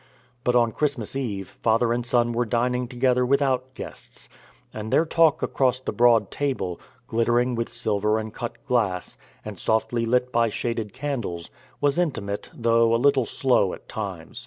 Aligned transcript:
But 0.43 0.55
on 0.55 0.71
Christmas 0.71 1.15
Eve 1.15 1.59
father 1.61 1.93
and 1.93 2.03
son 2.03 2.31
were 2.33 2.43
dining 2.43 2.87
together 2.87 3.23
without 3.23 3.75
guests, 3.75 4.29
and 4.73 4.91
their 4.91 5.05
talk 5.05 5.43
across 5.43 5.79
the 5.79 5.91
broad 5.93 6.31
table, 6.31 6.79
glittering 7.05 7.53
with 7.53 7.69
silver 7.69 8.17
and 8.17 8.33
cut 8.33 8.65
glass, 8.65 9.15
and 9.45 9.59
softly 9.59 10.07
lit 10.07 10.31
by 10.31 10.49
shaded 10.49 10.91
candles, 10.91 11.51
was 11.79 11.99
intimate, 11.99 12.49
though 12.51 12.95
a 12.95 12.95
little 12.95 13.27
slow 13.27 13.75
at 13.75 13.87
times. 13.87 14.39